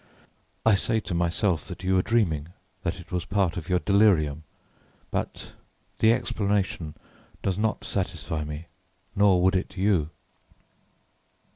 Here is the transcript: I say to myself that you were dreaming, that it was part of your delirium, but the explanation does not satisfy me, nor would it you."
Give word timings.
I 0.65 0.73
say 0.73 0.99
to 1.01 1.13
myself 1.13 1.67
that 1.67 1.83
you 1.83 1.93
were 1.93 2.01
dreaming, 2.01 2.47
that 2.81 2.99
it 2.99 3.11
was 3.11 3.23
part 3.23 3.55
of 3.55 3.69
your 3.69 3.77
delirium, 3.77 4.43
but 5.11 5.53
the 5.99 6.11
explanation 6.11 6.95
does 7.43 7.55
not 7.55 7.83
satisfy 7.85 8.43
me, 8.43 8.65
nor 9.15 9.43
would 9.43 9.55
it 9.55 9.77
you." 9.77 10.09